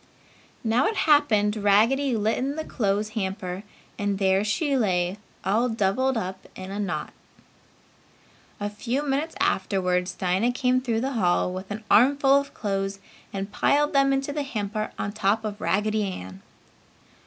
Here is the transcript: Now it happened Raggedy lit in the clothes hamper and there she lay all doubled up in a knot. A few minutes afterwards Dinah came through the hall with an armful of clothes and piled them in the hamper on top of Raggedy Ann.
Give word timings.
Now 0.63 0.87
it 0.87 0.95
happened 1.05 1.55
Raggedy 1.57 2.17
lit 2.17 2.35
in 2.35 2.55
the 2.55 2.63
clothes 2.65 3.09
hamper 3.09 3.61
and 3.99 4.17
there 4.17 4.43
she 4.43 4.75
lay 4.75 5.19
all 5.45 5.69
doubled 5.69 6.17
up 6.17 6.47
in 6.55 6.71
a 6.71 6.79
knot. 6.79 7.13
A 8.59 8.67
few 8.67 9.03
minutes 9.03 9.35
afterwards 9.39 10.15
Dinah 10.15 10.53
came 10.53 10.81
through 10.81 11.01
the 11.01 11.11
hall 11.13 11.53
with 11.53 11.69
an 11.69 11.83
armful 11.91 12.39
of 12.39 12.55
clothes 12.55 12.97
and 13.31 13.51
piled 13.51 13.93
them 13.93 14.11
in 14.11 14.21
the 14.21 14.41
hamper 14.41 14.91
on 14.97 15.11
top 15.11 15.45
of 15.45 15.61
Raggedy 15.61 16.05
Ann. 16.05 16.41